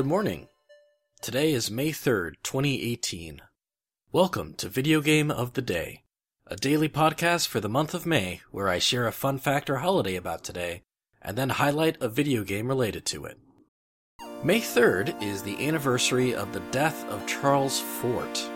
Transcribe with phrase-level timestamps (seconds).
[0.00, 0.48] Good morning.
[1.20, 3.42] Today is May 3rd, 2018.
[4.12, 6.04] Welcome to Video Game of the Day,
[6.46, 9.76] a daily podcast for the month of May where I share a fun fact or
[9.76, 10.84] holiday about today
[11.20, 13.38] and then highlight a video game related to it.
[14.42, 18.48] May 3rd is the anniversary of the death of Charles Fort.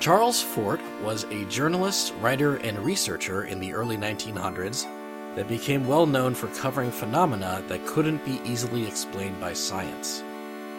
[0.00, 4.86] Charles Fort was a journalist, writer, and researcher in the early 1900s
[5.36, 10.22] that became well known for covering phenomena that couldn't be easily explained by science.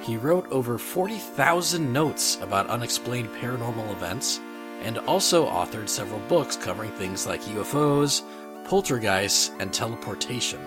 [0.06, 4.40] He wrote over 40,000 notes about unexplained paranormal events
[4.84, 8.22] and also authored several books covering things like UFOs,
[8.66, 10.60] poltergeists, and teleportation.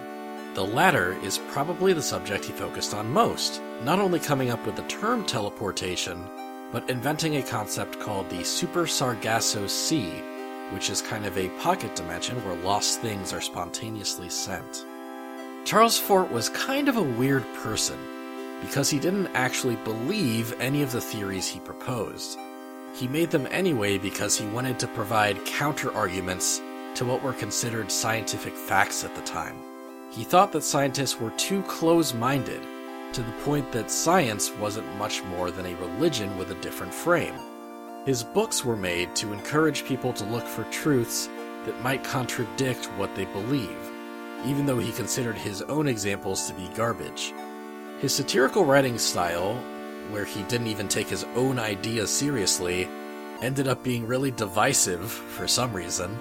[0.55, 4.75] The latter is probably the subject he focused on most, not only coming up with
[4.75, 6.29] the term teleportation,
[6.73, 10.21] but inventing a concept called the Super Sargasso Sea,
[10.73, 14.85] which is kind of a pocket dimension where lost things are spontaneously sent.
[15.65, 17.97] Charles Fort was kind of a weird person
[18.61, 22.39] because he didn't actually believe any of the theories he proposed.
[22.95, 26.61] He made them anyway because he wanted to provide counter arguments
[26.95, 29.57] to what were considered scientific facts at the time.
[30.11, 32.63] He thought that scientists were too close minded,
[33.13, 37.35] to the point that science wasn't much more than a religion with a different frame.
[38.05, 41.29] His books were made to encourage people to look for truths
[41.65, 43.79] that might contradict what they believe,
[44.45, 47.33] even though he considered his own examples to be garbage.
[48.01, 49.57] His satirical writing style,
[50.11, 52.89] where he didn't even take his own ideas seriously,
[53.43, 56.17] ended up being really divisive for some reason.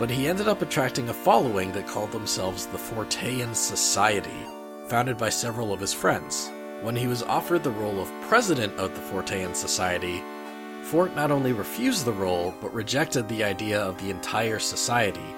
[0.00, 4.46] But he ended up attracting a following that called themselves the Fortean Society,
[4.88, 6.50] founded by several of his friends.
[6.82, 10.24] When he was offered the role of president of the Fortean Society,
[10.82, 15.34] Fort not only refused the role, but rejected the idea of the entire society.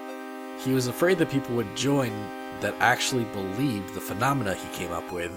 [0.65, 2.11] He was afraid that people would join
[2.61, 5.31] that actually believed the phenomena he came up with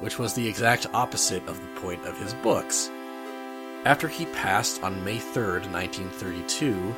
[0.00, 2.90] which was the exact opposite of the point of his books.
[3.84, 6.94] After he passed on May 3, 1932,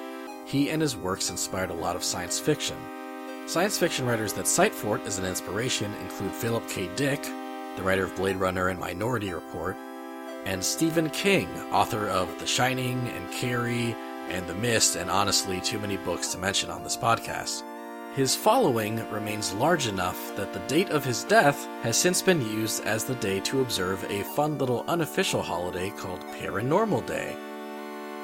[0.47, 2.77] he and his works inspired a lot of science fiction.
[3.47, 6.89] Science fiction writers that cite Fort as an inspiration include Philip K.
[6.97, 7.23] Dick,
[7.77, 9.77] the writer of Blade Runner and Minority Report,
[10.45, 13.95] and Stephen King, author of The Shining and Carrie
[14.31, 17.63] and The Mist, and honestly, too many books to mention on this podcast.
[18.19, 22.85] His following remains large enough that the date of his death has since been used
[22.85, 27.37] as the day to observe a fun little unofficial holiday called Paranormal Day.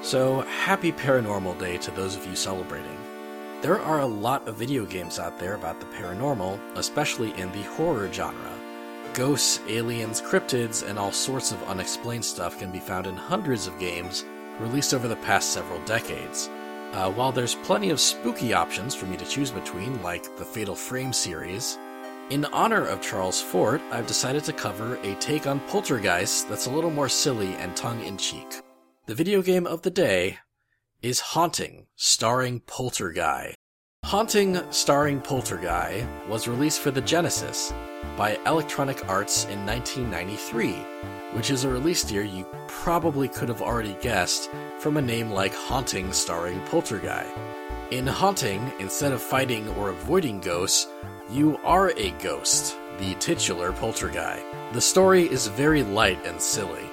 [0.03, 2.99] So, happy Paranormal Day to those of you celebrating.
[3.63, 7.63] There are a lot of video games out there about the paranormal, especially in the
[7.63, 8.59] horror genre.
[9.13, 13.79] Ghosts, aliens, cryptids, and all sorts of unexplained stuff can be found in hundreds of
[13.79, 14.25] games
[14.59, 16.51] released over the past several decades.
[16.95, 20.77] Uh, while there's plenty of spooky options for me to choose between, like the Fatal
[20.77, 21.77] Frame series,
[22.31, 26.71] in honor of Charles Fort, I've decided to cover a take on Poltergeist that's a
[26.71, 28.47] little more silly and tongue in cheek.
[29.07, 30.39] The video game of the day
[31.03, 33.55] is Haunting, starring Polterguy.
[34.05, 37.75] Haunting, starring Polterguy, was released for the Genesis
[38.17, 40.77] by Electronic Arts in 1993
[41.35, 45.55] which is a release year you probably could have already guessed from a name like
[45.55, 47.27] Haunting starring Polterguy.
[47.91, 50.89] In Haunting, instead of fighting or avoiding ghosts,
[51.31, 54.43] you are a ghost, the titular Polterguy.
[54.73, 56.85] The story is very light and silly.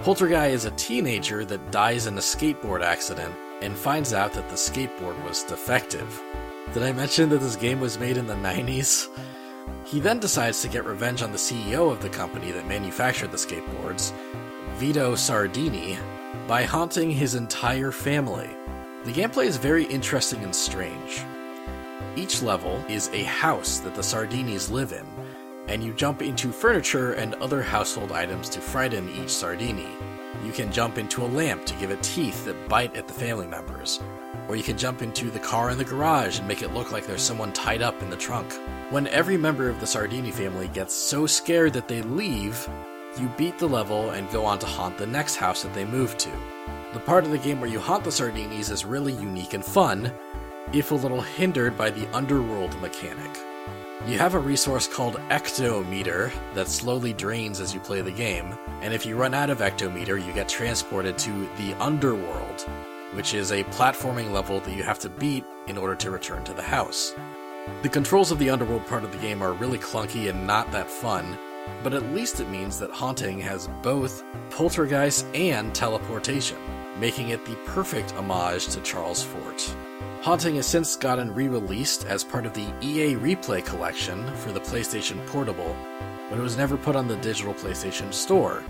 [0.00, 4.54] Polterguy is a teenager that dies in a skateboard accident and finds out that the
[4.54, 6.22] skateboard was defective.
[6.72, 9.08] Did I mention that this game was made in the 90s?
[9.84, 13.36] He then decides to get revenge on the CEO of the company that manufactured the
[13.36, 14.12] skateboards,
[14.76, 15.98] Vito Sardini,
[16.46, 18.50] by haunting his entire family.
[19.04, 21.22] The gameplay is very interesting and strange.
[22.16, 25.06] Each level is a house that the Sardinis live in,
[25.68, 29.88] and you jump into furniture and other household items to frighten each Sardini.
[30.44, 33.46] You can jump into a lamp to give it teeth that bite at the family
[33.46, 34.00] members,
[34.48, 37.06] or you can jump into the car in the garage and make it look like
[37.06, 38.52] there's someone tied up in the trunk.
[38.90, 42.68] When every member of the Sardini family gets so scared that they leave,
[43.20, 46.16] you beat the level and go on to haunt the next house that they move
[46.18, 46.30] to.
[46.94, 50.12] The part of the game where you haunt the Sardinis is really unique and fun,
[50.72, 53.30] if a little hindered by the underworld mechanic.
[54.06, 58.94] You have a resource called Ectometer that slowly drains as you play the game, and
[58.94, 62.66] if you run out of Ectometer, you get transported to the Underworld,
[63.12, 66.52] which is a platforming level that you have to beat in order to return to
[66.52, 67.14] the house.
[67.82, 70.90] The controls of the underworld part of the game are really clunky and not that
[70.90, 71.38] fun,
[71.82, 76.58] but at least it means that Haunting has both poltergeist and teleportation,
[76.98, 79.76] making it the perfect homage to Charles Fort.
[80.22, 84.60] Haunting has since gotten re released as part of the EA Replay collection for the
[84.60, 85.76] PlayStation Portable,
[86.28, 88.64] but it was never put on the digital PlayStation Store,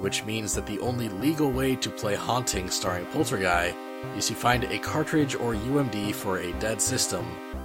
[0.00, 3.74] which means that the only legal way to play Haunting starring Polterguy
[4.16, 7.24] is to find a cartridge or UMD for a dead system,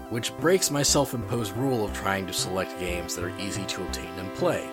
[0.10, 3.84] which breaks my self imposed rule of trying to select games that are easy to
[3.84, 4.68] obtain and play.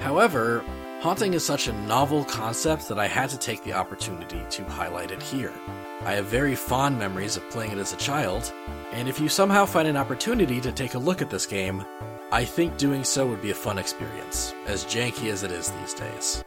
[0.00, 0.64] However,
[1.00, 5.12] Haunting is such a novel concept that I had to take the opportunity to highlight
[5.12, 5.52] it here.
[6.00, 8.52] I have very fond memories of playing it as a child,
[8.92, 11.84] and if you somehow find an opportunity to take a look at this game,
[12.32, 15.94] I think doing so would be a fun experience, as janky as it is these
[15.94, 16.44] days.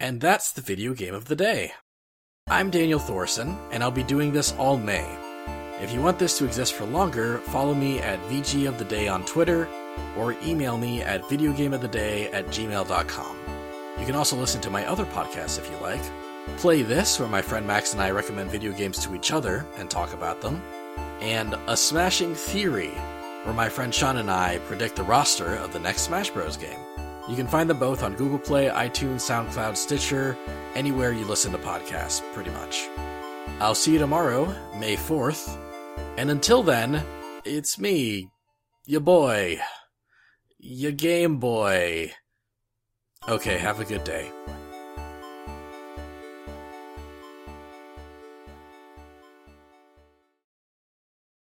[0.00, 1.72] And that's the video game of the day.
[2.48, 5.04] I'm Daniel Thorson, and I'll be doing this all May.
[5.80, 9.08] If you want this to exist for longer, follow me at VG of the Day
[9.08, 9.68] on Twitter,
[10.16, 13.38] or email me at videogameoftheday at gmail.com.
[13.98, 16.02] You can also listen to my other podcasts if you like.
[16.58, 19.90] Play This, where my friend Max and I recommend video games to each other and
[19.90, 20.62] talk about them.
[21.20, 22.92] And A Smashing Theory,
[23.42, 26.56] where my friend Sean and I predict the roster of the next Smash Bros.
[26.56, 26.78] game.
[27.28, 30.36] You can find them both on Google Play, iTunes, SoundCloud, Stitcher,
[30.74, 32.88] anywhere you listen to podcasts, pretty much.
[33.60, 35.58] I'll see you tomorrow, May 4th.
[36.16, 37.04] And until then,
[37.44, 38.30] it's me,
[38.86, 39.60] your boy,
[40.58, 42.12] your Game Boy.
[43.28, 44.32] Okay, have a good day.